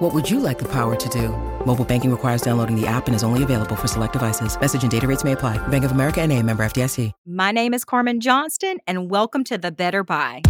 [0.00, 1.28] What would you like the power to do?
[1.66, 4.58] Mobile banking requires downloading the app and is only available for select devices.
[4.58, 5.58] Message and data rates may apply.
[5.68, 7.12] Bank of America and a member FDIC.
[7.26, 10.40] My name is Carmen Johnston, and welcome to The Better Buy.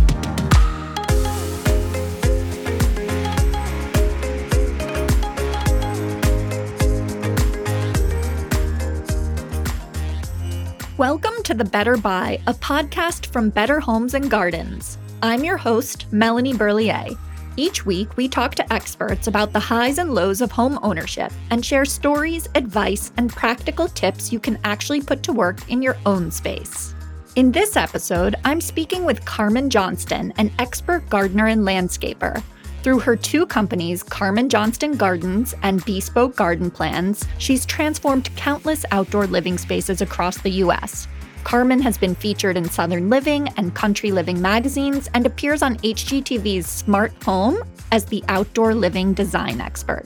[10.96, 14.96] Welcome to The Better Buy, a podcast from Better Homes and Gardens.
[15.24, 17.18] I'm your host, Melanie Berliet.
[17.56, 21.64] Each week, we talk to experts about the highs and lows of home ownership and
[21.64, 26.30] share stories, advice, and practical tips you can actually put to work in your own
[26.30, 26.94] space.
[27.36, 32.42] In this episode, I'm speaking with Carmen Johnston, an expert gardener and landscaper.
[32.82, 39.26] Through her two companies, Carmen Johnston Gardens and Bespoke Garden Plans, she's transformed countless outdoor
[39.26, 41.06] living spaces across the U.S.
[41.44, 46.66] Carmen has been featured in Southern Living and Country Living magazines and appears on HGTV's
[46.66, 50.04] Smart Home as the outdoor living design expert.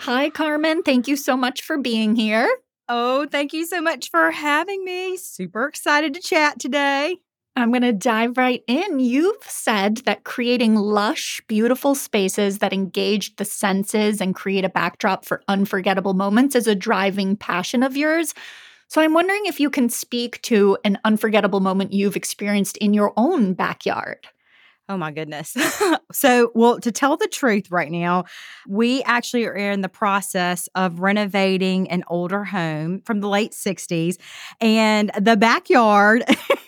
[0.00, 0.82] Hi, Carmen.
[0.82, 2.48] Thank you so much for being here.
[2.88, 5.16] Oh, thank you so much for having me.
[5.16, 7.18] Super excited to chat today.
[7.56, 9.00] I'm going to dive right in.
[9.00, 15.24] You've said that creating lush, beautiful spaces that engage the senses and create a backdrop
[15.24, 18.34] for unforgettable moments is a driving passion of yours.
[18.88, 23.12] So I'm wondering if you can speak to an unforgettable moment you've experienced in your
[23.16, 24.26] own backyard.
[24.90, 25.56] Oh my goodness.
[26.12, 28.24] so, well, to tell the truth right now,
[28.66, 34.16] we actually are in the process of renovating an older home from the late 60s
[34.60, 36.24] and the backyard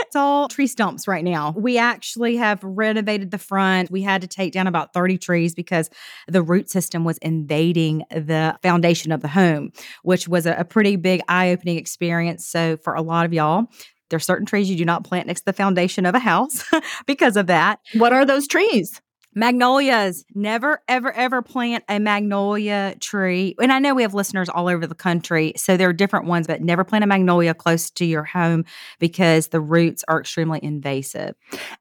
[0.00, 1.54] it's all tree stumps right now.
[1.56, 3.90] We actually have renovated the front.
[3.90, 5.90] We had to take down about 30 trees because
[6.28, 10.96] the root system was invading the foundation of the home, which was a, a pretty
[10.96, 12.46] big eye-opening experience.
[12.46, 13.66] So for a lot of y'all,
[14.08, 16.64] there are certain trees you do not plant next to the foundation of a house
[17.06, 17.78] because of that.
[17.94, 19.00] What are those trees?
[19.34, 20.24] Magnolias.
[20.34, 23.54] Never, ever, ever plant a magnolia tree.
[23.60, 26.46] And I know we have listeners all over the country, so there are different ones,
[26.46, 28.64] but never plant a magnolia close to your home
[28.98, 31.34] because the roots are extremely invasive.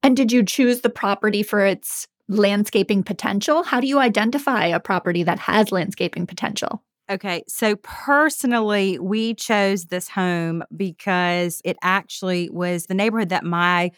[0.03, 3.63] And did you choose the property for its landscaping potential?
[3.63, 6.83] How do you identify a property that has landscaping potential?
[7.09, 13.91] Okay, so personally, we chose this home because it actually was the neighborhood that my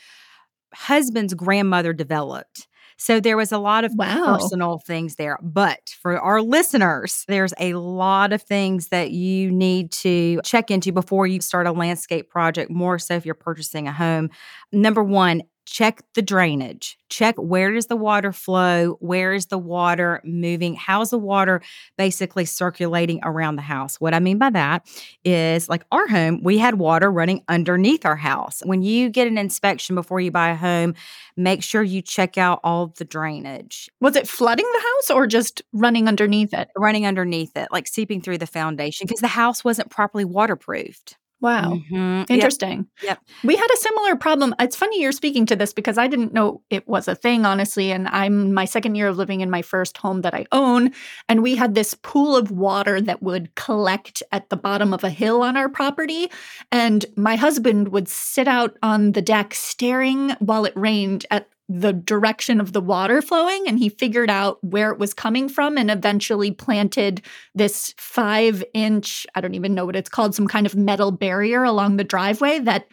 [0.73, 2.69] husband's grandmother developed.
[3.01, 4.37] So there was a lot of wow.
[4.37, 5.39] personal things there.
[5.41, 10.91] But for our listeners, there's a lot of things that you need to check into
[10.91, 14.29] before you start a landscape project, more so if you're purchasing a home.
[14.71, 20.21] Number one, check the drainage check where does the water flow where is the water
[20.25, 21.61] moving how's the water
[21.97, 23.95] basically circulating around the house?
[24.01, 24.85] What i mean by that
[25.23, 28.61] is like our home we had water running underneath our house.
[28.65, 30.93] When you get an inspection before you buy a home
[31.37, 33.89] make sure you check out all the drainage.
[34.01, 36.69] Was it flooding the house or just running underneath it?
[36.75, 41.73] Running underneath it like seeping through the foundation because the house wasn't properly waterproofed Wow.
[41.73, 42.31] Mm-hmm.
[42.31, 42.87] Interesting.
[43.01, 43.03] Yep.
[43.03, 43.19] yep.
[43.43, 44.53] We had a similar problem.
[44.59, 47.91] It's funny you're speaking to this because I didn't know it was a thing, honestly.
[47.91, 50.91] And I'm my second year of living in my first home that I own.
[51.27, 55.09] And we had this pool of water that would collect at the bottom of a
[55.09, 56.29] hill on our property.
[56.71, 61.93] And my husband would sit out on the deck staring while it rained at the
[61.93, 65.89] direction of the water flowing and he figured out where it was coming from and
[65.89, 67.21] eventually planted
[67.55, 71.63] this five inch, I don't even know what it's called, some kind of metal barrier
[71.63, 72.87] along the driveway that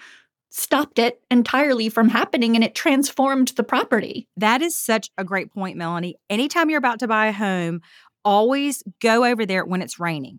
[0.50, 4.28] stopped it entirely from happening and it transformed the property.
[4.36, 6.16] That is such a great point, Melanie.
[6.30, 7.80] Anytime you're about to buy a home,
[8.24, 10.38] always go over there when it's raining.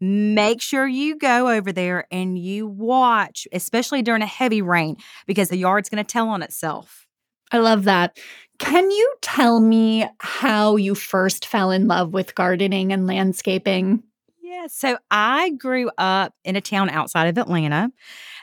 [0.00, 4.96] Make sure you go over there and you watch, especially during a heavy rain,
[5.26, 7.05] because the yard's going to tell on itself.
[7.52, 8.18] I love that.
[8.58, 14.02] Can you tell me how you first fell in love with gardening and landscaping?
[14.42, 17.90] Yeah, so I grew up in a town outside of Atlanta.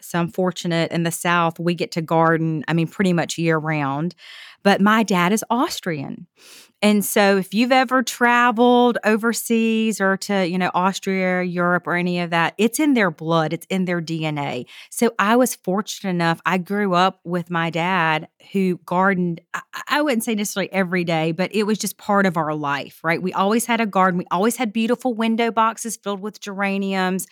[0.01, 3.57] So I'm fortunate in the South, we get to garden, I mean, pretty much year
[3.57, 4.13] round.
[4.63, 6.27] But my dad is Austrian.
[6.83, 12.19] And so if you've ever traveled overseas or to, you know, Austria, Europe, or any
[12.19, 14.65] of that, it's in their blood, it's in their DNA.
[14.89, 16.41] So I was fortunate enough.
[16.45, 21.31] I grew up with my dad who gardened, I, I wouldn't say necessarily every day,
[21.31, 23.21] but it was just part of our life, right?
[23.21, 24.17] We always had a garden.
[24.17, 27.27] We always had beautiful window boxes filled with geraniums.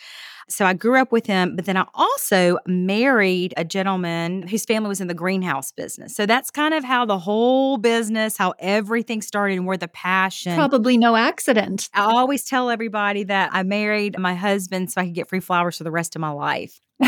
[0.50, 4.90] So I grew up with him, but then I also married a gentleman whose family
[4.90, 6.16] was in the greenhouse business.
[6.16, 10.56] So that's kind of how the whole business, how everything started and where the passion.
[10.56, 11.90] Probably no accident.
[11.94, 15.78] I always tell everybody that I married my husband so I could get free flowers
[15.78, 16.80] for the rest of my life.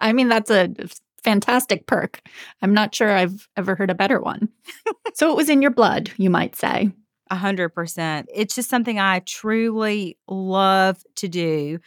[0.00, 0.70] I mean, that's a
[1.22, 2.20] fantastic perk.
[2.60, 4.48] I'm not sure I've ever heard a better one.
[5.14, 6.90] so it was in your blood, you might say.
[7.30, 8.28] A hundred percent.
[8.34, 11.78] It's just something I truly love to do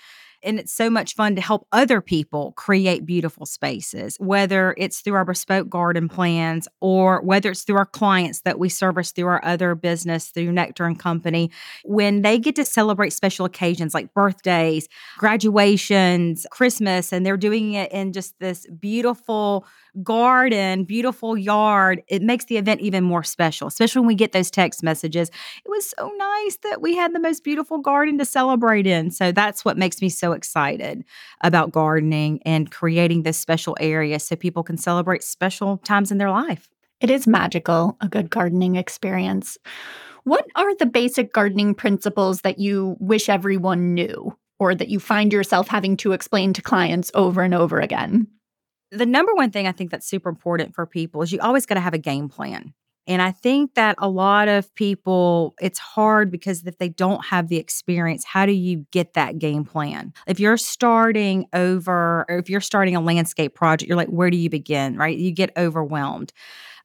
[0.45, 5.15] and it's so much fun to help other people create beautiful spaces, whether it's through
[5.15, 9.43] our bespoke garden plans or whether it's through our clients that we service through our
[9.43, 11.51] other business, through Nectar and Company.
[11.83, 14.87] When they get to celebrate special occasions like birthdays,
[15.17, 19.65] graduations, Christmas, and they're doing it in just this beautiful,
[20.03, 24.51] garden, beautiful yard, it makes the event even more special, especially when we get those
[24.51, 25.29] text messages.
[25.63, 29.11] It was so nice that we had the most beautiful garden to celebrate in.
[29.11, 31.03] So that's what makes me so excited
[31.41, 36.31] about gardening and creating this special area so people can celebrate special times in their
[36.31, 36.69] life.
[37.01, 39.57] It is magical, a good gardening experience.
[40.23, 44.35] What are the basic gardening principles that you wish everyone knew?
[44.57, 48.27] Or that you find yourself having to explain to clients over and over again?
[48.95, 51.75] The number one thing I think that's super important for people is you always got
[51.75, 52.73] to have a game plan.
[53.07, 57.49] And I think that a lot of people, it's hard because if they don't have
[57.49, 60.11] the experience, how do you get that game plan?
[60.25, 64.37] If you're starting over, or if you're starting a landscape project, you're like, where do
[64.37, 65.15] you begin, right?
[65.15, 66.33] You get overwhelmed.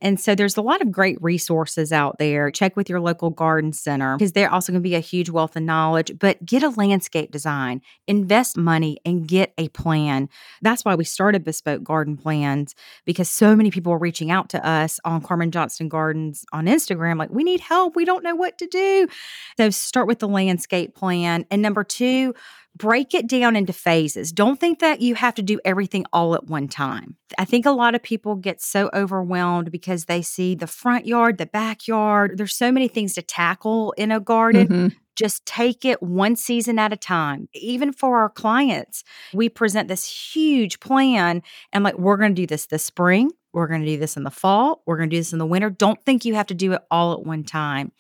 [0.01, 2.51] And so there's a lot of great resources out there.
[2.51, 5.57] Check with your local garden center because they're also going to be a huge wealth
[5.57, 10.29] of knowledge, but get a landscape design, invest money and get a plan.
[10.63, 12.75] That's why we started Bespoke Garden Plans
[13.05, 17.19] because so many people were reaching out to us on Carmen Johnston Gardens on Instagram
[17.19, 17.97] like, we need help.
[17.97, 19.09] We don't know what to do.
[19.57, 21.45] So start with the landscape plan.
[21.51, 22.35] And number two,
[22.77, 24.33] break it down into phases.
[24.33, 27.17] Don't think that you have to do everything all at one time.
[27.39, 31.39] I think a lot of people get so overwhelmed because they see the front yard,
[31.39, 32.39] the backyard.
[32.39, 34.69] There's so many things to tackle in a garden.
[34.69, 34.89] Mm-hmm.
[35.17, 37.49] Just take it one season at a time.
[37.53, 42.47] Even for our clients, we present this huge plan and like, we're going to do
[42.47, 43.31] this this spring.
[43.53, 44.83] We're going to do this in the fall.
[44.87, 45.69] We're going to do this in the winter.
[45.69, 47.93] Don't think you have to do it all at one time.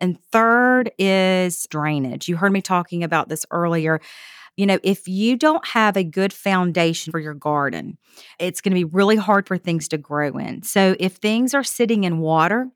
[0.00, 2.28] And third is drainage.
[2.28, 4.00] You heard me talking about this earlier.
[4.56, 7.98] You know, if you don't have a good foundation for your garden,
[8.38, 10.62] it's going to be really hard for things to grow in.
[10.62, 12.68] So, if things are sitting in water,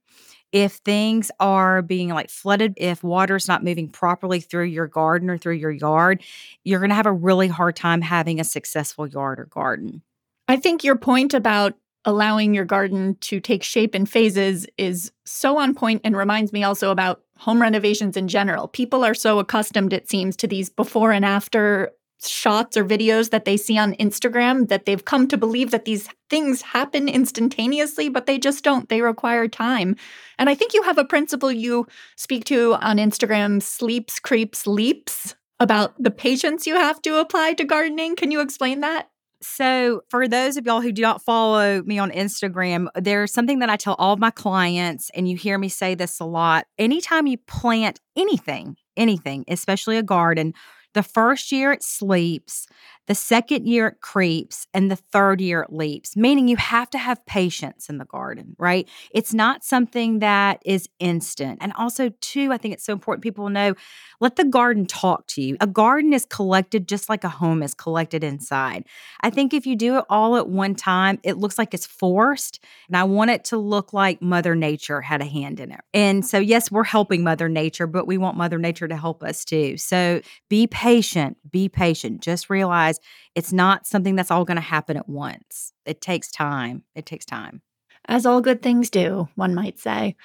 [0.50, 5.38] if things are being like flooded, if water's not moving properly through your garden or
[5.38, 6.22] through your yard,
[6.64, 10.02] you're going to have a really hard time having a successful yard or garden.
[10.48, 11.74] I think your point about
[12.04, 16.62] allowing your garden to take shape in phases is so on point and reminds me
[16.62, 18.68] also about home renovations in general.
[18.68, 21.90] People are so accustomed, it seems, to these before and after
[22.20, 26.08] shots or videos that they see on Instagram that they've come to believe that these
[26.28, 28.88] things happen instantaneously, but they just don't.
[28.88, 29.94] They require time.
[30.38, 31.86] And I think you have a principle you
[32.16, 37.64] speak to on Instagram sleeps, creeps, leaps about the patience you have to apply to
[37.64, 38.16] gardening.
[38.16, 39.10] Can you explain that?
[39.40, 43.70] So, for those of y'all who do not follow me on Instagram, there's something that
[43.70, 46.66] I tell all of my clients, and you hear me say this a lot.
[46.76, 50.54] Anytime you plant anything, anything, especially a garden,
[50.94, 52.66] the first year it sleeps,
[53.08, 56.98] the second year it creeps, and the third year it leaps, meaning you have to
[56.98, 58.88] have patience in the garden, right?
[59.10, 61.58] It's not something that is instant.
[61.60, 63.74] And also, too, I think it's so important people know
[64.20, 65.56] let the garden talk to you.
[65.60, 68.84] A garden is collected just like a home is collected inside.
[69.20, 72.62] I think if you do it all at one time, it looks like it's forced.
[72.88, 75.80] And I want it to look like Mother Nature had a hand in it.
[75.94, 79.44] And so, yes, we're helping Mother Nature, but we want Mother Nature to help us
[79.44, 79.76] too.
[79.76, 82.20] So be patient, be patient.
[82.20, 82.97] Just realize
[83.34, 85.72] it's not something that's all going to happen at once.
[85.84, 86.82] It takes time.
[86.94, 87.62] It takes time.
[88.06, 90.16] As all good things do, one might say.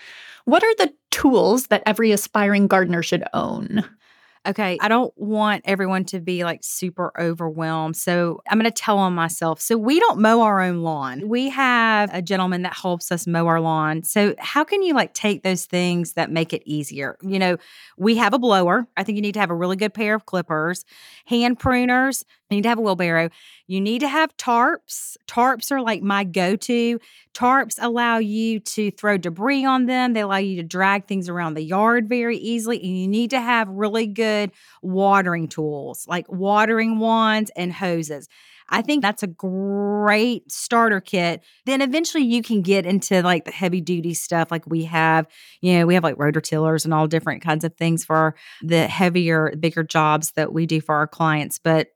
[0.46, 3.84] What are the tools that every aspiring gardener should own?
[4.46, 7.96] Okay, I don't want everyone to be like super overwhelmed.
[7.96, 9.62] So I'm going to tell on myself.
[9.62, 11.30] So we don't mow our own lawn.
[11.30, 14.04] We have a gentleman that helps us mow our lawn.
[14.04, 17.18] So how can you like take those things that make it easier?
[17.22, 17.58] You know,
[17.98, 18.86] we have a blower.
[18.98, 20.84] I think you need to have a really good pair of clippers,
[21.26, 23.30] hand pruners, need to have a wheelbarrow.
[23.68, 25.16] You need to have tarps.
[25.28, 27.00] Tarps are like my go to.
[27.34, 31.56] Tarps allow you to throw debris on them, they allow you to drag things around
[31.56, 32.78] the yard very easily.
[32.82, 38.28] And you need to have really good watering tools like watering wands and hoses.
[38.70, 41.44] I think that's a great starter kit.
[41.66, 45.28] Then eventually you can get into like the heavy duty stuff like we have,
[45.62, 49.54] you know, we have like rototillers and all different kinds of things for the heavier,
[49.60, 51.60] bigger jobs that we do for our clients.
[51.60, 51.90] But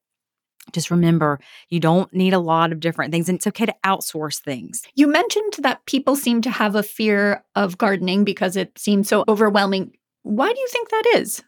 [0.72, 4.40] just remember you don't need a lot of different things and it's okay to outsource
[4.40, 4.84] things.
[4.96, 9.24] You mentioned that people seem to have a fear of gardening because it seems so
[9.28, 9.94] overwhelming.
[10.24, 11.44] Why do you think that is?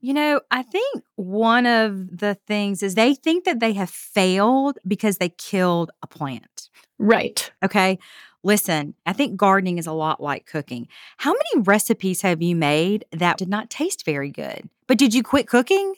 [0.00, 4.78] You know, I think one of the things is they think that they have failed
[4.86, 6.70] because they killed a plant.
[6.98, 7.52] Right.
[7.62, 7.98] Okay.
[8.42, 10.88] Listen, I think gardening is a lot like cooking.
[11.18, 14.68] How many recipes have you made that did not taste very good?
[14.88, 15.94] But did you quit cooking?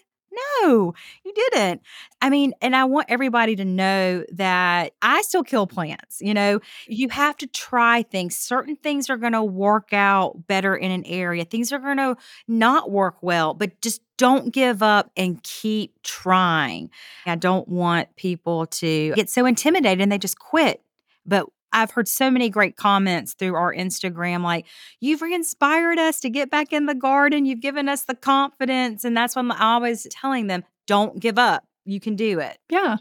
[0.62, 1.82] No, you didn't.
[2.20, 6.20] I mean, and I want everybody to know that I still kill plants.
[6.20, 8.36] You know, you have to try things.
[8.36, 12.16] Certain things are going to work out better in an area, things are going to
[12.48, 16.90] not work well, but just don't give up and keep trying.
[17.26, 20.80] I don't want people to get so intimidated and they just quit.
[21.26, 24.66] But I've heard so many great comments through our Instagram like,
[25.00, 27.44] you've re inspired us to get back in the garden.
[27.44, 29.04] You've given us the confidence.
[29.04, 31.64] And that's what I'm always telling them don't give up.
[31.84, 32.58] You can do it.
[32.70, 32.98] Yeah.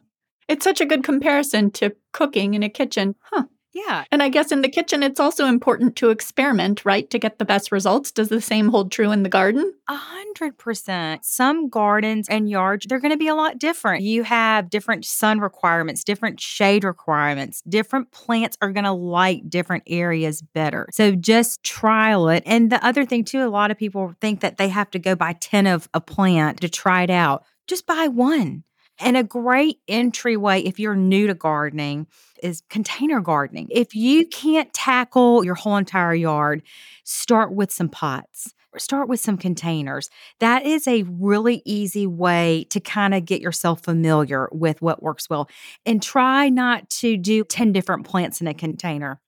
[0.48, 3.16] It's such a good comparison to cooking in a kitchen.
[3.22, 3.44] Huh.
[3.74, 4.06] Yeah.
[4.12, 7.10] And I guess in the kitchen, it's also important to experiment, right?
[7.10, 8.12] To get the best results.
[8.12, 9.74] Does the same hold true in the garden?
[9.90, 11.26] A hundred percent.
[11.26, 14.04] Some gardens and yards, they're going to be a lot different.
[14.04, 17.64] You have different sun requirements, different shade requirements.
[17.68, 20.88] Different plants are going to like different areas better.
[20.92, 22.44] So just trial it.
[22.46, 25.16] And the other thing, too, a lot of people think that they have to go
[25.16, 27.44] buy 10 of a plant to try it out.
[27.68, 28.64] Just buy one.
[29.00, 32.08] And a great entryway if you're new to gardening
[32.42, 33.68] is container gardening.
[33.72, 36.64] If you can't tackle your whole entire yard,
[37.04, 40.10] start with some pots start with some containers.
[40.40, 45.30] That is a really easy way to kind of get yourself familiar with what works
[45.30, 45.50] well.
[45.86, 49.20] And try not to do 10 different plants in a container.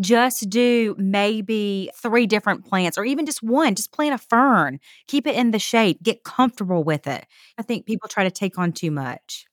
[0.00, 3.74] Just do maybe three different plants or even just one.
[3.74, 7.26] Just plant a fern, keep it in the shade, get comfortable with it.
[7.58, 9.46] I think people try to take on too much.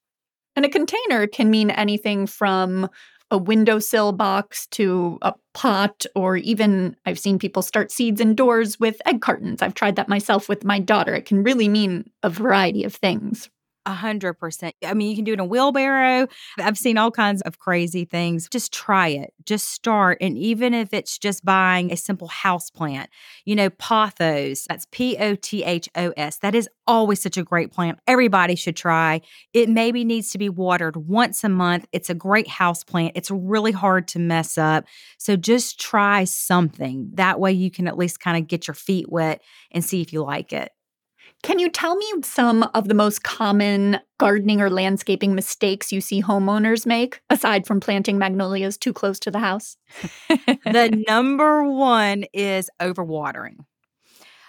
[0.56, 2.90] And a container can mean anything from
[3.32, 9.02] a windowsill box to a pot, or even I've seen people start seeds indoors with
[9.06, 9.62] egg cartons.
[9.62, 11.16] I've tried that myself with my daughter.
[11.16, 13.50] It can really mean a variety of things.
[13.88, 14.74] A hundred percent.
[14.84, 16.27] I mean, you can do it in a wheelbarrow.
[16.58, 18.50] I've seen all kinds of crazy things.
[18.50, 19.32] Just try it.
[19.46, 20.18] Just start.
[20.22, 23.12] And even if it's just buying a simple house plant,
[23.46, 26.38] you know, pothos, that's P O T H O S.
[26.39, 28.00] That is always such a great plant.
[28.08, 29.22] Everybody should try.
[29.54, 31.86] It maybe needs to be watered once a month.
[31.92, 33.12] It's a great house plant.
[33.15, 34.86] It's really hard to mess up.
[35.20, 37.12] So just try something.
[37.13, 40.12] That way you can at least kind of get your feet wet and see if
[40.12, 40.72] you like it.
[41.46, 46.24] Can you tell me some of the most common gardening or landscaping mistakes you see
[46.24, 49.78] homeowners make, aside from planting magnolias too close to the house?
[50.28, 53.58] the number one is overwatering.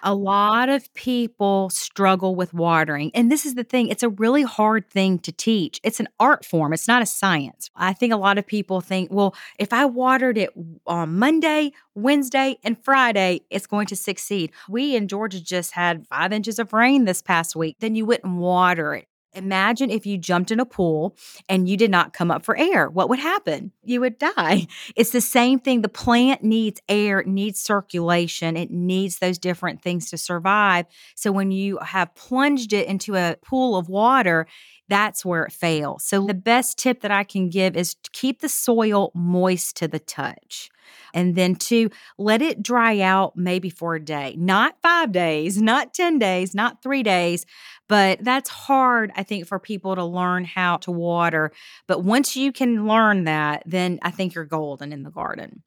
[0.09, 3.11] A lot of people struggle with watering.
[3.13, 5.81] And this is the thing, it's a really hard thing to teach.
[5.83, 7.71] It's an art form, it's not a science.
[7.75, 10.51] I think a lot of people think, well, if I watered it
[10.87, 14.53] on Monday, Wednesday, and Friday, it's going to succeed.
[14.69, 17.75] We in Georgia just had five inches of rain this past week.
[17.81, 19.09] Then you wouldn't water it.
[19.37, 21.17] Imagine if you jumped in a pool
[21.49, 22.89] and you did not come up for air.
[22.89, 23.73] What would happen?
[23.85, 24.67] You would die.
[24.97, 25.83] It's the same thing.
[25.83, 30.87] The plant needs air, needs circulation, it needs those different things to survive.
[31.15, 34.47] So when you have plunged it into a pool of water,
[34.89, 36.05] that's where it fails.
[36.05, 39.89] So, the best tip that I can give is to keep the soil moist to
[39.89, 40.71] the touch.
[41.13, 45.95] And then to let it dry out maybe for a day, not five days, not
[45.95, 47.45] 10 days, not three days.
[47.89, 51.53] But that's hard, I think, for people to learn how to water.
[51.87, 55.63] But once you can learn that, then I think you're golden in the garden.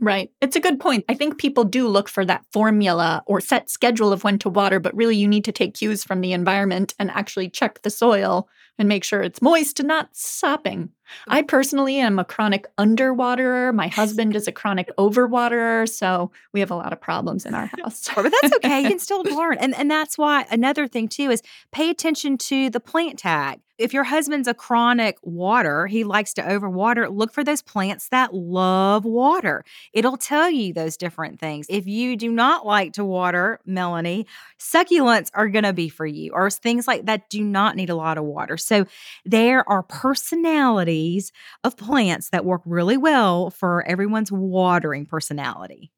[0.00, 0.30] Right.
[0.40, 1.04] It's a good point.
[1.08, 4.78] I think people do look for that formula or set schedule of when to water,
[4.78, 8.48] but really you need to take cues from the environment and actually check the soil
[8.78, 10.90] and make sure it's moist and not sopping.
[11.26, 13.74] I personally am a chronic underwaterer.
[13.74, 15.88] My husband is a chronic overwaterer.
[15.88, 18.08] So we have a lot of problems in our house.
[18.14, 18.82] but that's okay.
[18.82, 19.58] You can still learn.
[19.58, 23.60] And, and that's why another thing, too, is pay attention to the plant tag.
[23.78, 28.34] If your husband's a chronic water, he likes to overwater, look for those plants that
[28.34, 29.64] love water.
[29.92, 31.66] It'll tell you those different things.
[31.68, 34.26] If you do not like to water, Melanie,
[34.58, 37.94] succulents are going to be for you, or things like that do not need a
[37.94, 38.56] lot of water.
[38.56, 38.86] So
[39.24, 41.32] there are personalities
[41.62, 45.92] of plants that work really well for everyone's watering personality.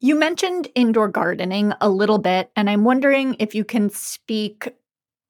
[0.00, 4.68] You mentioned indoor gardening a little bit, and I'm wondering if you can speak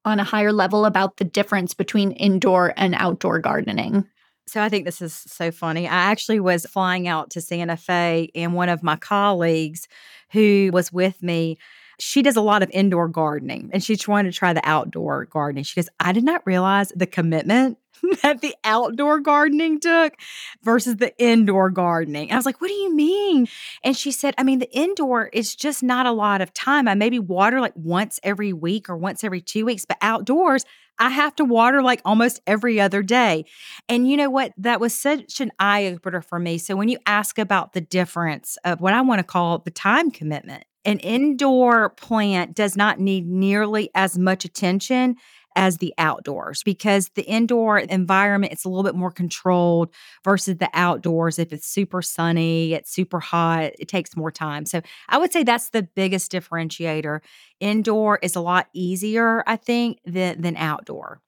[0.06, 4.06] on a higher level about the difference between indoor and outdoor gardening.
[4.46, 5.88] So I think this is so funny.
[5.88, 9.88] I actually was flying out to Santa Fe, and one of my colleagues
[10.30, 11.58] who was with me,
[11.98, 15.64] she does a lot of indoor gardening and she's trying to try the outdoor gardening.
[15.64, 17.78] She goes, I did not realize the commitment
[18.22, 20.14] that the outdoor gardening took
[20.62, 22.28] versus the indoor gardening.
[22.28, 23.46] And I was like, what do you mean?
[23.82, 26.88] And she said, I mean, the indoor is just not a lot of time.
[26.88, 30.64] I maybe water like once every week or once every two weeks, but outdoors,
[30.98, 33.44] I have to water like almost every other day.
[33.88, 34.52] And you know what?
[34.56, 36.58] That was such an eye opener for me.
[36.58, 40.10] So when you ask about the difference of what I want to call the time
[40.10, 45.16] commitment, an indoor plant does not need nearly as much attention
[45.56, 49.90] as the outdoors because the indoor environment it's a little bit more controlled
[50.22, 51.38] versus the outdoors.
[51.38, 54.64] If it's super sunny it's super hot it takes more time.
[54.66, 57.20] So i would say that's the biggest differentiator.
[57.58, 61.20] Indoor is a lot easier i think than, than outdoor.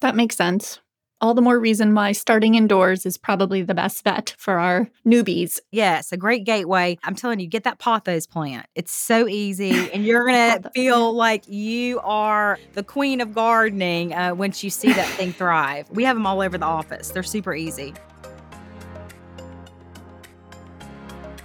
[0.00, 0.80] That makes sense
[1.24, 5.58] all the more reason why starting indoors is probably the best bet for our newbies.
[5.70, 6.98] Yes, a great gateway.
[7.02, 8.66] I'm telling you, get that pothos plant.
[8.74, 14.12] It's so easy, and you're going to feel like you are the queen of gardening
[14.12, 15.88] uh, once you see that thing thrive.
[15.88, 17.94] We have them all over the office, they're super easy.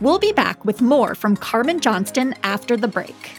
[0.02, 3.38] We'll be back with more from Carmen Johnston after the break.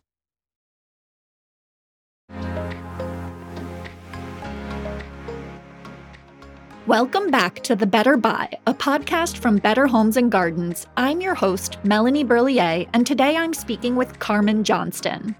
[6.91, 10.87] Welcome back to The Better Buy, a podcast from Better Homes and Gardens.
[10.97, 15.33] I'm your host, Melanie Berliet, and today I'm speaking with Carmen Johnston.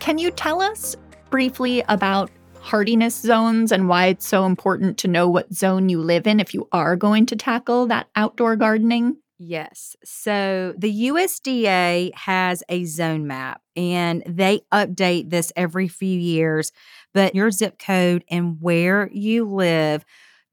[0.00, 0.96] Can you tell us
[1.30, 6.26] briefly about hardiness zones and why it's so important to know what zone you live
[6.26, 9.18] in if you are going to tackle that outdoor gardening?
[9.38, 9.94] Yes.
[10.04, 16.72] So the USDA has a zone map and they update this every few years,
[17.18, 20.04] but your zip code and where you live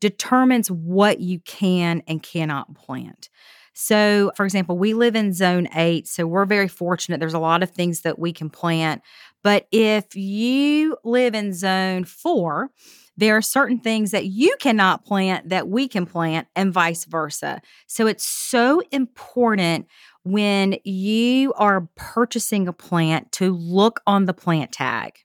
[0.02, 3.30] determines what you can and cannot plant.
[3.74, 7.20] So, for example, we live in zone eight, so we're very fortunate.
[7.20, 9.04] There's a lot of things that we can plant.
[9.44, 12.72] But if you live in zone four,
[13.16, 17.62] there are certain things that you cannot plant that we can plant, and vice versa.
[17.86, 19.86] So it's so important
[20.24, 25.20] when you are purchasing a plant to look on the plant tag.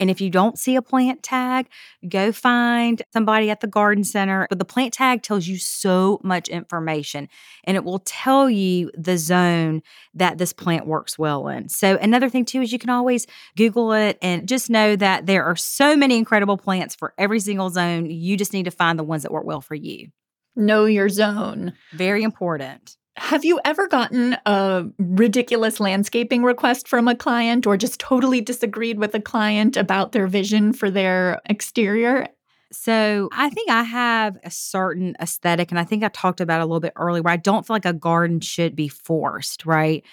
[0.00, 1.66] And if you don't see a plant tag,
[2.08, 4.46] go find somebody at the garden center.
[4.48, 7.28] But the plant tag tells you so much information
[7.64, 9.82] and it will tell you the zone
[10.14, 11.68] that this plant works well in.
[11.68, 15.44] So, another thing too is you can always Google it and just know that there
[15.44, 18.06] are so many incredible plants for every single zone.
[18.06, 20.08] You just need to find the ones that work well for you.
[20.56, 21.74] Know your zone.
[21.92, 22.96] Very important.
[23.18, 28.98] Have you ever gotten a ridiculous landscaping request from a client or just totally disagreed
[28.98, 32.28] with a client about their vision for their exterior?
[32.70, 36.64] So, I think I have a certain aesthetic, and I think I talked about a
[36.66, 40.04] little bit earlier where I don't feel like a garden should be forced, right?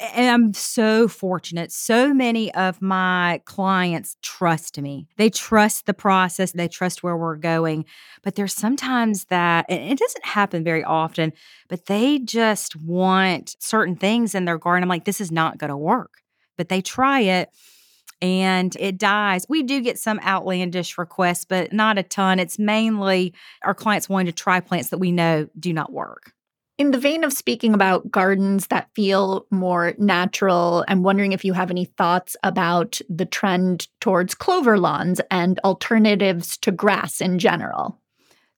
[0.00, 1.72] And I'm so fortunate.
[1.72, 5.08] So many of my clients trust me.
[5.16, 7.84] They trust the process, they trust where we're going.
[8.22, 11.32] But there's sometimes that, and it doesn't happen very often,
[11.68, 14.84] but they just want certain things in their garden.
[14.84, 16.22] I'm like, this is not going to work.
[16.56, 17.50] But they try it
[18.20, 19.46] and it dies.
[19.48, 22.38] We do get some outlandish requests, but not a ton.
[22.38, 26.32] It's mainly our clients wanting to try plants that we know do not work.
[26.78, 31.52] In the vein of speaking about gardens that feel more natural, I'm wondering if you
[31.52, 38.00] have any thoughts about the trend towards clover lawns and alternatives to grass in general.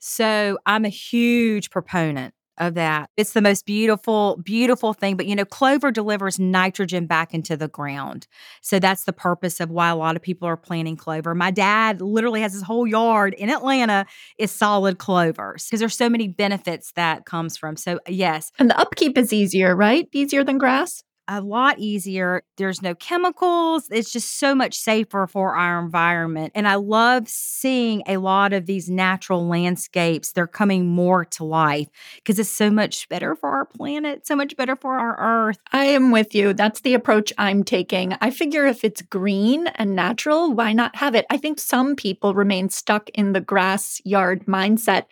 [0.00, 3.10] So, I'm a huge proponent of that.
[3.16, 5.16] It's the most beautiful, beautiful thing.
[5.16, 8.28] But you know, clover delivers nitrogen back into the ground.
[8.60, 11.34] So that's the purpose of why a lot of people are planting clover.
[11.34, 14.06] My dad literally has his whole yard in Atlanta
[14.38, 17.76] is solid clovers because there's so many benefits that comes from.
[17.76, 18.52] So yes.
[18.58, 20.08] And the upkeep is easier, right?
[20.12, 21.02] Easier than grass?
[21.30, 22.42] A lot easier.
[22.56, 23.86] There's no chemicals.
[23.90, 26.50] It's just so much safer for our environment.
[26.56, 30.32] And I love seeing a lot of these natural landscapes.
[30.32, 34.56] They're coming more to life because it's so much better for our planet, so much
[34.56, 35.58] better for our earth.
[35.72, 36.52] I am with you.
[36.52, 38.16] That's the approach I'm taking.
[38.20, 41.26] I figure if it's green and natural, why not have it?
[41.30, 45.04] I think some people remain stuck in the grass yard mindset.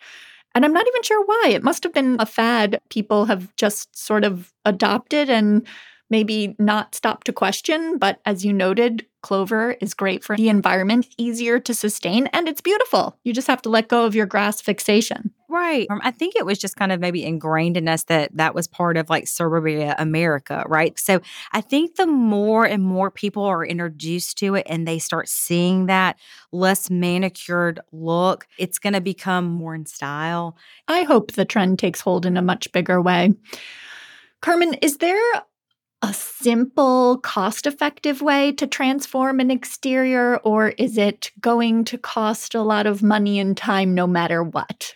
[0.53, 1.51] And I'm not even sure why.
[1.51, 5.65] It must have been a fad people have just sort of adopted and
[6.09, 11.07] maybe not stop to question, but as you noted, clover is great for the environment,
[11.17, 13.17] easier to sustain, and it's beautiful.
[13.23, 15.31] You just have to let go of your grass fixation.
[15.49, 15.87] Right.
[15.89, 18.67] Um, I think it was just kind of maybe ingrained in us that that was
[18.67, 20.97] part of like suburbia America, right?
[20.97, 25.27] So I think the more and more people are introduced to it and they start
[25.27, 26.17] seeing that
[26.51, 30.55] less manicured look, it's going to become more in style.
[30.87, 33.33] I hope the trend takes hold in a much bigger way.
[34.41, 35.21] Carmen, is there
[36.01, 42.55] a simple, cost effective way to transform an exterior, or is it going to cost
[42.55, 44.93] a lot of money and time no matter what?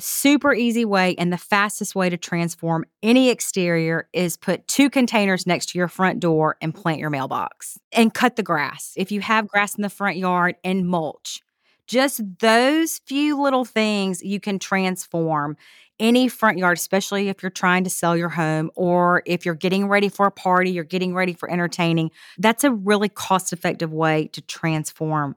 [0.00, 5.46] Super easy way and the fastest way to transform any exterior is put two containers
[5.46, 8.92] next to your front door and plant your mailbox and cut the grass.
[8.96, 11.42] If you have grass in the front yard and mulch,
[11.86, 15.56] just those few little things you can transform
[16.00, 19.88] any front yard, especially if you're trying to sell your home or if you're getting
[19.88, 22.10] ready for a party, you're getting ready for entertaining.
[22.38, 25.36] That's a really cost effective way to transform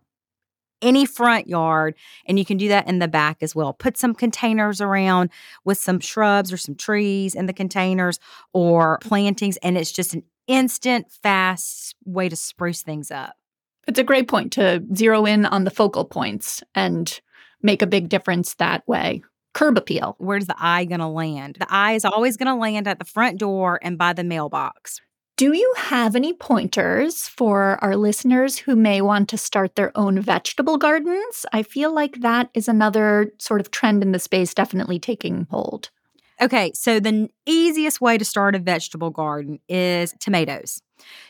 [0.82, 1.96] any front yard.
[2.26, 3.74] And you can do that in the back as well.
[3.74, 5.30] Put some containers around
[5.65, 8.20] with some shrubs or some trees in the containers
[8.54, 9.58] or plantings.
[9.58, 13.36] And it's just an instant, fast way to spruce things up.
[13.88, 17.20] It's a great point to zero in on the focal points and
[17.62, 19.24] make a big difference that way
[19.58, 20.15] curb appeal.
[20.20, 21.58] Where's the eye going to land?
[21.60, 25.02] The eye is always going to land at the front door and by the mailbox.
[25.36, 30.22] Do you have any pointers for our listeners who may want to start their own
[30.22, 31.43] vegetable gardens?
[31.52, 35.89] I feel like that is another sort of trend in the space definitely taking hold.
[36.39, 40.84] Okay, so the easiest way to start a vegetable garden is tomatoes.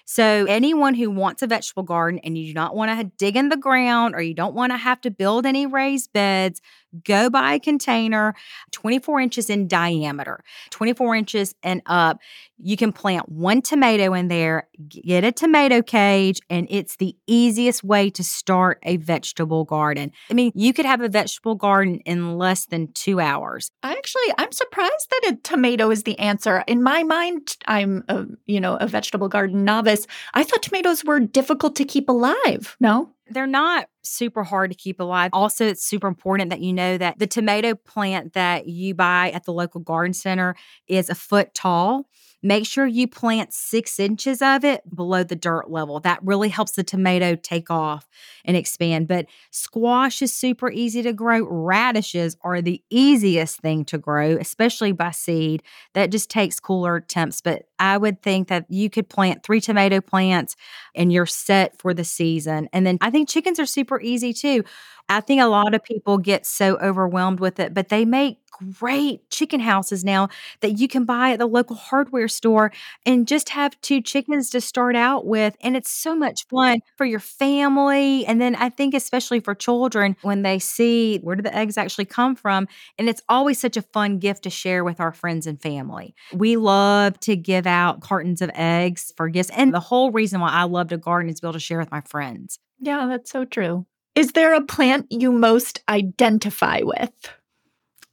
[0.06, 3.50] So, anyone who wants a vegetable garden and you do not want to dig in
[3.50, 6.62] the ground or you don't want to have to build any raised beds,
[7.04, 8.34] go buy a container
[8.72, 12.20] 24 inches in diameter, 24 inches and up.
[12.60, 17.84] You can plant one tomato in there, get a tomato cage, and it's the easiest
[17.84, 20.12] way to start a vegetable garden.
[20.32, 23.72] I mean, you could have a vegetable garden in less than two hours.
[23.84, 26.64] I actually, I'm surprised that a tomato is the answer.
[26.68, 30.08] In my mind, I'm a, you know, a vegetable garden novice.
[30.34, 32.76] I thought tomatoes were difficult to keep alive.
[32.80, 33.14] No?
[33.30, 35.32] They're not super hard to keep alive.
[35.34, 39.46] Also, it's super important that you know that the tomato plant that you buy at
[39.46, 40.56] the local garden center
[40.88, 42.08] is a foot tall.
[42.44, 46.00] Make sure you plant six inches of it below the dirt level.
[46.00, 48.08] That really helps the tomato take off
[48.46, 49.08] and expand.
[49.08, 51.46] But squash is super easy to grow.
[51.48, 55.64] Radishes are the easiest thing to grow, especially by seed.
[55.94, 57.42] That just takes cooler temps.
[57.42, 60.56] But I would think that you could plant three tomato plants
[60.96, 62.70] and you're set for the season.
[62.72, 64.64] And then I think chickens are super easy too.
[65.10, 68.40] I think a lot of people get so overwhelmed with it, but they make
[68.80, 70.30] great chicken houses now
[70.62, 72.72] that you can buy at the local hardware store
[73.06, 75.56] and just have two chickens to start out with.
[75.62, 78.26] And it's so much fun for your family.
[78.26, 82.06] And then I think, especially for children, when they see where do the eggs actually
[82.06, 82.68] come from.
[82.98, 86.16] And it's always such a fun gift to share with our friends and family.
[86.34, 89.52] We love to give out cartons of eggs for gifts.
[89.52, 91.80] And the whole reason why I love to garden is to be able to share
[91.80, 92.60] with my friends.
[92.80, 93.86] Yeah, that's so true.
[94.18, 97.12] Is there a plant you most identify with?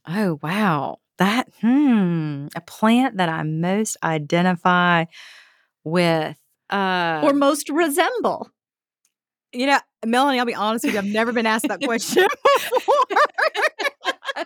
[0.07, 0.99] Oh, wow.
[1.17, 5.05] That, hmm, a plant that I most identify
[5.83, 6.37] with.
[6.69, 8.51] Uh, or most resemble?
[9.51, 12.27] You know, Melanie, I'll be honest with you, I've never been asked that question
[12.75, 13.05] before.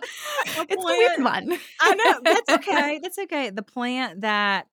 [0.56, 1.58] it's a weird one.
[1.78, 2.20] I know.
[2.24, 3.00] That's okay.
[3.02, 3.50] That's okay.
[3.50, 4.66] The plant that,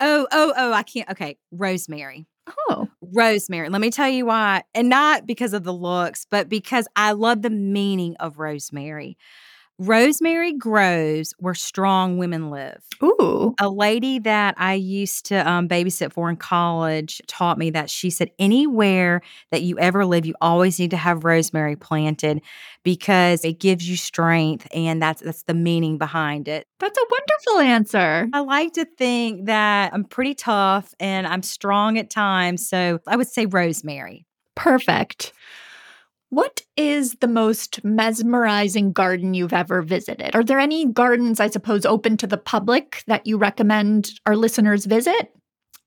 [0.00, 1.10] oh, oh, oh, I can't.
[1.10, 1.36] Okay.
[1.50, 2.26] Rosemary.
[2.70, 3.68] Oh, rosemary.
[3.68, 4.64] Let me tell you why.
[4.74, 9.16] And not because of the looks, but because I love the meaning of rosemary.
[9.84, 12.84] Rosemary grows where strong women live.
[13.02, 13.52] ooh.
[13.60, 18.08] A lady that I used to um, babysit for in college taught me that she
[18.08, 22.42] said, anywhere that you ever live, you always need to have rosemary planted
[22.84, 26.68] because it gives you strength, and that's that's the meaning behind it.
[26.78, 28.28] That's a wonderful answer.
[28.32, 33.16] I like to think that I'm pretty tough and I'm strong at times, so I
[33.16, 34.26] would say rosemary.
[34.54, 35.32] Perfect.
[36.32, 40.34] What is the most mesmerizing garden you've ever visited?
[40.34, 44.86] Are there any gardens, I suppose, open to the public that you recommend our listeners
[44.86, 45.30] visit?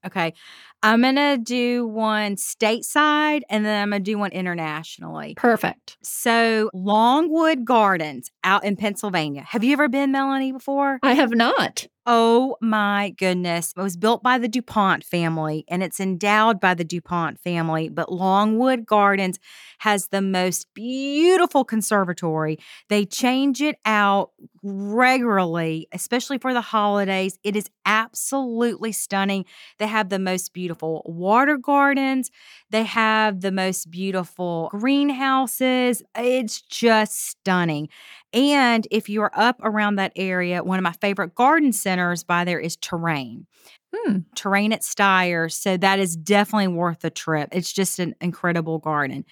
[0.05, 0.35] Okay.
[0.83, 5.33] I'm going to do one stateside and then I'm going to do one internationally.
[5.35, 5.97] Perfect.
[6.03, 9.45] So, Longwood Gardens out in Pennsylvania.
[9.47, 10.99] Have you ever been, Melanie, before?
[11.01, 11.87] I have not.
[12.07, 13.73] Oh my goodness.
[13.75, 17.89] It was built by the DuPont family and it's endowed by the DuPont family.
[17.89, 19.39] But Longwood Gardens
[19.79, 22.59] has the most beautiful conservatory.
[22.89, 27.39] They change it out regularly, especially for the holidays.
[27.43, 29.45] It is absolutely stunning.
[29.79, 32.29] They have the most beautiful water gardens,
[32.69, 36.03] they have the most beautiful greenhouses.
[36.15, 37.89] It's just stunning.
[38.35, 42.59] And if you're up around that area, one of my favorite garden centers by there
[42.59, 43.47] is Terrain.
[43.95, 44.19] Hmm.
[44.35, 45.49] Terrain at Styer.
[45.49, 47.47] So that is definitely worth a trip.
[47.53, 49.23] It's just an incredible garden.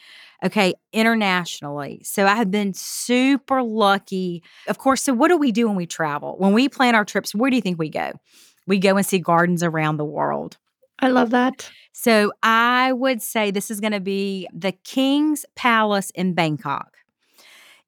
[0.41, 2.01] Okay, internationally.
[2.05, 4.41] So I have been super lucky.
[4.67, 6.35] Of course, so what do we do when we travel?
[6.37, 8.13] When we plan our trips, where do you think we go?
[8.67, 10.57] We go and see gardens around the world.
[10.99, 11.69] I love that.
[11.91, 16.93] So I would say this is going to be the King's Palace in Bangkok.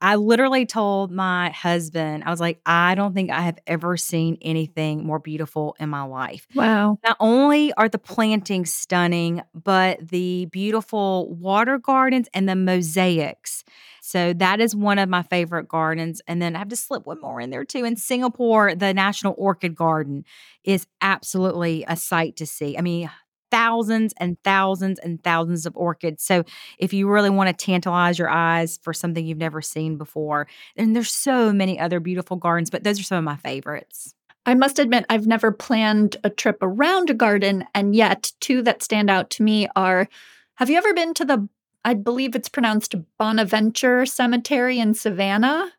[0.06, 4.38] I literally told my husband, I was like, I don't think I have ever seen
[4.40, 6.46] anything more beautiful in my life.
[6.54, 7.00] Wow.
[7.04, 13.64] Not only are the plantings stunning, but the beautiful water gardens and the mosaics.
[14.00, 16.22] So that is one of my favorite gardens.
[16.28, 17.84] And then I have to slip one more in there too.
[17.84, 20.24] In Singapore, the National Orchid Garden
[20.64, 22.78] is absolutely a sight to see.
[22.78, 23.10] I mean,
[23.52, 26.24] thousands and thousands and thousands of orchids.
[26.24, 26.44] So
[26.78, 30.96] if you really want to tantalize your eyes for something you've never seen before, and
[30.96, 34.14] there's so many other beautiful gardens, but those are some of my favorites.
[34.46, 38.84] I must admit, I've never planned a trip around a garden, and yet two that
[38.84, 40.08] stand out to me are
[40.56, 41.50] Have you ever been to the,
[41.84, 45.72] I believe it's pronounced Bonaventure Cemetery in Savannah?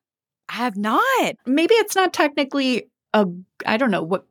[0.49, 1.37] I have not.
[1.47, 3.27] Maybe it's not technically a,
[3.65, 4.27] I don't know what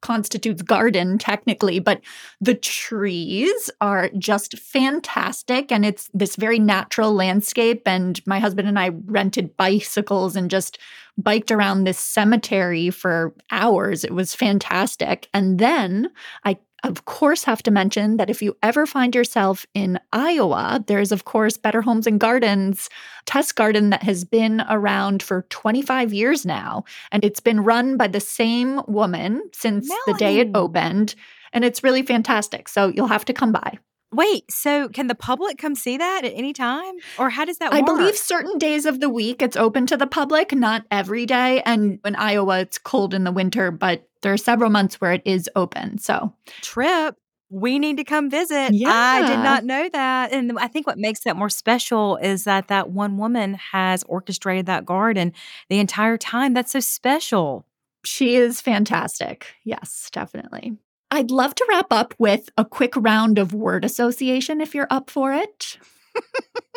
[0.00, 2.00] constitutes garden technically, but
[2.40, 5.70] the trees are just fantastic.
[5.70, 7.82] And it's this very natural landscape.
[7.86, 10.78] And my husband and I rented bicycles and just
[11.18, 14.04] biked around this cemetery for hours.
[14.04, 15.28] It was fantastic.
[15.34, 16.10] And then
[16.44, 21.12] I of course, have to mention that if you ever find yourself in Iowa, there's,
[21.12, 22.88] of course, Better Homes and Gardens
[23.26, 26.84] test garden that has been around for 25 years now.
[27.12, 31.14] And it's been run by the same woman since the day it opened.
[31.52, 32.68] And it's really fantastic.
[32.68, 33.78] So you'll have to come by.
[34.12, 36.94] Wait, so can the public come see that at any time?
[37.16, 37.90] Or how does that I work?
[37.90, 41.62] I believe certain days of the week it's open to the public, not every day.
[41.64, 45.22] And in Iowa, it's cold in the winter, but there are several months where it
[45.24, 45.98] is open.
[45.98, 47.16] So trip.
[47.52, 48.72] We need to come visit.
[48.74, 48.92] Yeah.
[48.92, 50.32] I did not know that.
[50.32, 54.66] And I think what makes that more special is that that one woman has orchestrated
[54.66, 55.32] that garden
[55.68, 56.54] the entire time.
[56.54, 57.66] That's so special.
[58.04, 59.48] She is fantastic.
[59.64, 60.76] Yes, definitely.
[61.10, 65.10] I'd love to wrap up with a quick round of word association if you're up
[65.10, 65.76] for it.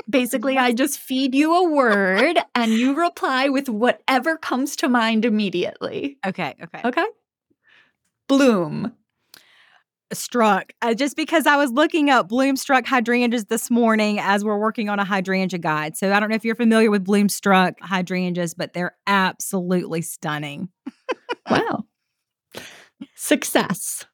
[0.09, 5.23] Basically, I just feed you a word and you reply with whatever comes to mind
[5.23, 6.17] immediately.
[6.25, 6.81] Okay, okay.
[6.83, 7.05] Okay?
[8.37, 8.93] Bloom.
[10.11, 10.73] Struck.
[10.81, 14.99] Uh, just because I was looking up bloomstruck hydrangeas this morning as we're working on
[14.99, 15.97] a hydrangea guide.
[15.97, 20.69] So I don't know if you're familiar with bloomstruck hydrangeas, but they're absolutely stunning.
[21.49, 21.83] Wow.
[23.15, 24.05] Success.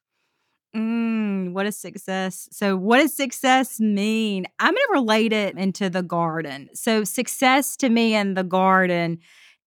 [0.74, 2.48] Mm, what is success?
[2.52, 4.46] So, what does success mean?
[4.58, 6.68] I'm going to relate it into the garden.
[6.74, 9.18] So, success to me in the garden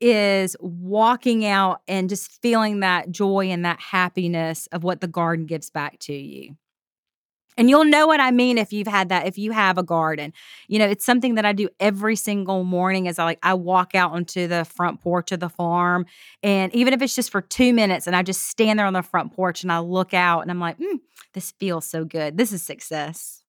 [0.04, 5.46] is walking out and just feeling that joy and that happiness of what the garden
[5.46, 6.58] gives back to you.
[7.56, 10.34] And you'll know what I mean if you've had that, if you have a garden.
[10.68, 13.96] You know, it's something that I do every single morning as I like I walk
[13.96, 16.06] out onto the front porch of the farm.
[16.42, 19.04] And even if it's just for two minutes and I just stand there on the
[19.04, 21.00] front porch and I look out and I'm like, mm,
[21.34, 22.38] this feels so good.
[22.38, 23.44] This is success.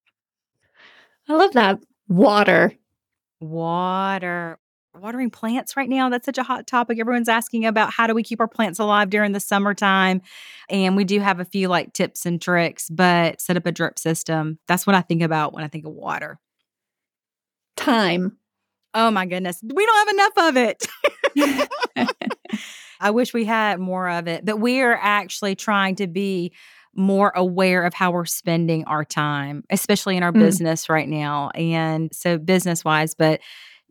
[1.28, 1.80] I love that.
[2.06, 2.74] Water.
[3.40, 4.58] Water.
[4.94, 6.08] Watering plants right now.
[6.08, 6.98] That's such a hot topic.
[6.98, 10.22] Everyone's asking about how do we keep our plants alive during the summertime.
[10.70, 13.98] And we do have a few like tips and tricks, but set up a drip
[13.98, 14.58] system.
[14.68, 16.38] That's what I think about when I think of water.
[17.76, 18.38] Time.
[18.94, 19.60] Oh my goodness.
[19.62, 20.56] We don't have enough of
[21.96, 22.18] it.
[23.00, 26.52] I wish we had more of it, but we are actually trying to be
[26.94, 30.38] more aware of how we're spending our time, especially in our mm.
[30.38, 31.50] business right now.
[31.56, 33.40] And so, business wise, but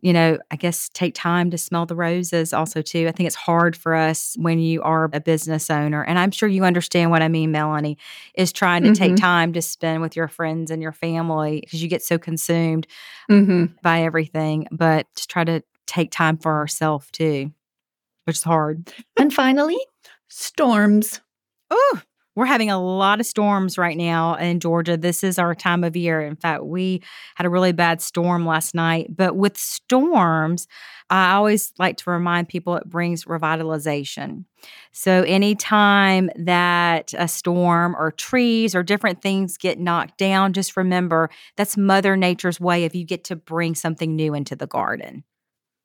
[0.04, 3.08] you know, I guess take time to smell the roses also too.
[3.08, 6.04] I think it's hard for us when you are a business owner.
[6.04, 7.96] And I'm sure you understand what I mean, Melanie,
[8.34, 9.02] is trying to mm-hmm.
[9.02, 12.86] take time to spend with your friends and your family because you get so consumed
[13.30, 13.72] mm-hmm.
[13.82, 14.68] by everything.
[14.70, 17.50] But just try to take time for ourselves too,
[18.24, 18.92] which is hard.
[19.16, 19.78] And finally,
[20.28, 21.22] storms.
[21.70, 22.02] Oh,
[22.36, 24.96] we're having a lot of storms right now in Georgia.
[24.96, 26.20] This is our time of year.
[26.20, 27.02] In fact, we
[27.36, 29.14] had a really bad storm last night.
[29.14, 30.66] But with storms,
[31.10, 34.44] I always like to remind people it brings revitalization.
[34.92, 41.30] So, anytime that a storm or trees or different things get knocked down, just remember
[41.56, 45.24] that's Mother Nature's way of you get to bring something new into the garden.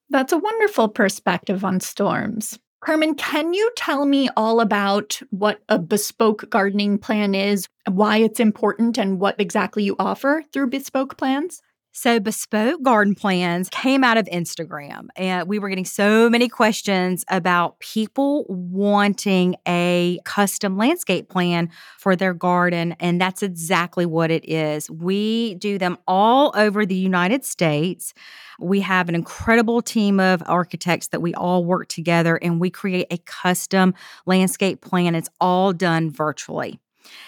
[0.10, 2.58] That's a wonderful perspective on storms.
[2.82, 8.39] Carmen, can you tell me all about what a bespoke gardening plan is, why it's
[8.39, 11.62] important, and what exactly you offer through bespoke plans?
[12.02, 17.26] So, bespoke garden plans came out of Instagram, and we were getting so many questions
[17.28, 22.96] about people wanting a custom landscape plan for their garden.
[23.02, 24.90] And that's exactly what it is.
[24.90, 28.14] We do them all over the United States.
[28.62, 33.08] We have an incredible team of architects that we all work together and we create
[33.12, 33.94] a custom
[34.26, 35.16] landscape plan.
[35.16, 36.80] It's all done virtually.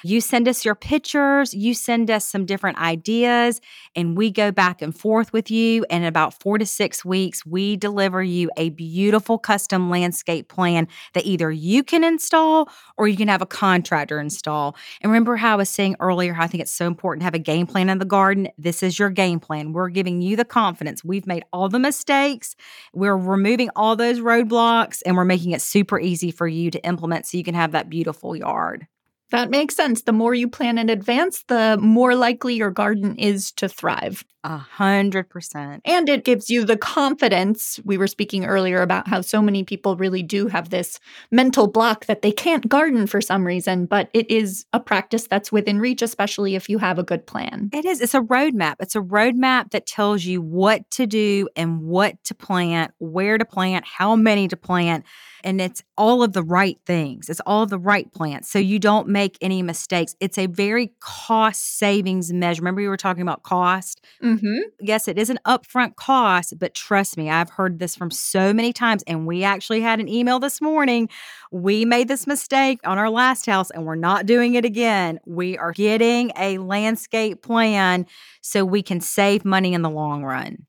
[0.03, 3.61] You send us your pictures, you send us some different ideas,
[3.95, 5.85] and we go back and forth with you.
[5.89, 10.87] And in about four to six weeks, we deliver you a beautiful custom landscape plan
[11.13, 14.75] that either you can install or you can have a contractor install.
[15.01, 17.33] And remember how I was saying earlier, how I think it's so important to have
[17.33, 18.47] a game plan in the garden?
[18.57, 19.73] This is your game plan.
[19.73, 21.03] We're giving you the confidence.
[21.03, 22.55] We've made all the mistakes,
[22.93, 27.25] we're removing all those roadblocks, and we're making it super easy for you to implement
[27.25, 28.87] so you can have that beautiful yard.
[29.31, 30.01] That makes sense.
[30.01, 34.25] The more you plan in advance, the more likely your garden is to thrive.
[34.43, 35.83] A hundred percent.
[35.85, 37.79] And it gives you the confidence.
[37.85, 40.99] We were speaking earlier about how so many people really do have this
[41.31, 45.51] mental block that they can't garden for some reason, but it is a practice that's
[45.51, 47.69] within reach, especially if you have a good plan.
[47.71, 48.01] It is.
[48.01, 48.75] It's a roadmap.
[48.79, 53.45] It's a roadmap that tells you what to do and what to plant, where to
[53.45, 55.05] plant, how many to plant
[55.43, 57.29] and it's all of the right things.
[57.29, 58.49] It's all of the right plants.
[58.49, 60.15] So you don't make any mistakes.
[60.19, 62.61] It's a very cost savings measure.
[62.61, 64.03] Remember, you were talking about cost?
[64.23, 64.59] Mm-hmm.
[64.79, 68.73] Yes, it is an upfront cost, but trust me, I've heard this from so many
[68.73, 69.03] times.
[69.07, 71.09] And we actually had an email this morning.
[71.51, 75.19] We made this mistake on our last house and we're not doing it again.
[75.25, 78.05] We are getting a landscape plan
[78.41, 80.65] so we can save money in the long run.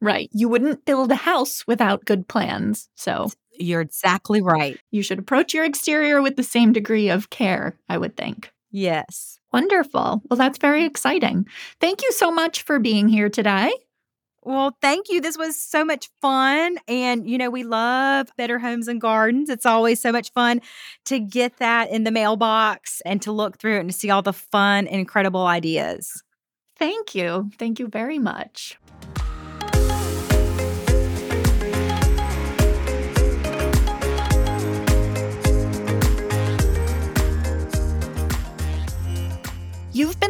[0.00, 0.28] Right.
[0.32, 2.90] You wouldn't build a house without good plans.
[2.94, 4.78] So you're exactly right.
[4.90, 8.52] You should approach your exterior with the same degree of care, I would think.
[8.70, 9.38] Yes.
[9.52, 10.22] Wonderful.
[10.28, 10.90] Well, that's very mm-hmm.
[10.90, 11.46] exciting.
[11.80, 13.72] Thank you so much for being here today.
[14.42, 15.22] Well, thank you.
[15.22, 16.76] This was so much fun.
[16.86, 19.48] And, you know, we love Better Homes and Gardens.
[19.48, 20.60] It's always so much fun
[21.06, 24.22] to get that in the mailbox and to look through it and to see all
[24.22, 26.22] the fun incredible ideas.
[26.76, 27.50] Thank you.
[27.58, 28.76] Thank you very much.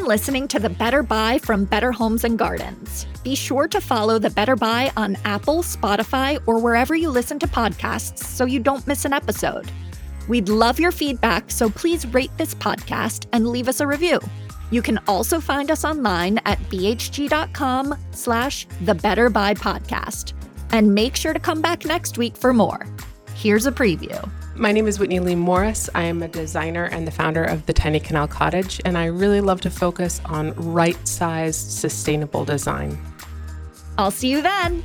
[0.06, 3.06] Listening to the Better Buy from Better Homes and Gardens.
[3.22, 7.46] Be sure to follow the Better Buy on Apple, Spotify, or wherever you listen to
[7.46, 9.70] podcasts so you don't miss an episode.
[10.28, 14.20] We'd love your feedback, so please rate this podcast and leave us a review.
[14.70, 20.32] You can also find us online at bhg.com slash the Better Buy podcast.
[20.72, 22.86] And make sure to come back next week for more.
[23.34, 24.28] Here's a preview.
[24.56, 25.90] My name is Whitney Leigh Morris.
[25.96, 29.40] I am a designer and the founder of the Tiny Canal Cottage, and I really
[29.40, 32.96] love to focus on right sized, sustainable design.
[33.98, 34.84] I'll see you then.